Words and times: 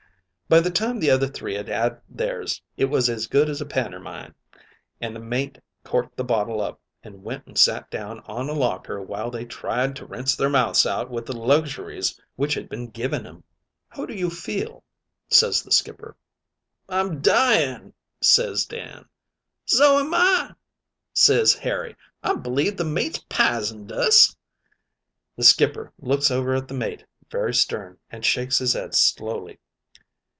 "By 0.49 0.59
the 0.59 0.69
time 0.69 0.99
the 0.99 1.09
other 1.11 1.29
three 1.29 1.55
'ad 1.55 1.69
'ad 1.69 2.01
theirs 2.09 2.61
it 2.75 2.83
was 2.89 3.09
as 3.09 3.25
good 3.27 3.47
as 3.47 3.61
a 3.61 3.65
pantermine, 3.65 4.35
an' 4.99 5.13
the 5.13 5.21
mate 5.21 5.59
corked 5.85 6.17
the 6.17 6.25
bottle 6.25 6.59
up, 6.59 6.81
and 7.01 7.23
went 7.23 7.47
an' 7.47 7.55
sat 7.55 7.89
down 7.89 8.19
on 8.25 8.49
a 8.49 8.53
locker 8.53 9.01
while 9.01 9.31
they 9.31 9.45
tried 9.45 9.95
to 9.95 10.05
rinse 10.05 10.35
their 10.35 10.49
mouths 10.49 10.85
out 10.85 11.09
with 11.09 11.25
the 11.25 11.37
luxuries 11.39 12.19
which 12.35 12.53
had 12.55 12.67
been 12.67 12.89
given 12.89 13.25
'em. 13.25 13.45
"'How 13.87 14.05
do 14.05 14.13
you 14.13 14.29
feel?' 14.29 14.83
ses 15.29 15.63
the 15.63 15.71
skipper. 15.71 16.17
"'I'm 16.89 17.21
dying,' 17.21 17.93
ses 18.21 18.65
Dan. 18.65 19.05
"'So'm 19.63 20.13
I,' 20.13 20.51
ses 21.13 21.53
Harry; 21.53 21.95
'I 22.23 22.35
b'leeve 22.39 22.75
the 22.75 22.83
mate's 22.83 23.23
pisoned 23.29 23.93
us.' 23.93 24.35
"The 25.37 25.45
skipper 25.45 25.93
looks 26.01 26.29
over 26.29 26.53
at 26.55 26.67
the 26.67 26.73
mate 26.73 27.05
very 27.31 27.53
stern 27.53 27.99
an' 28.09 28.23
shakes 28.23 28.57
his 28.57 28.75
'ed 28.75 28.93
slowly. 28.95 29.57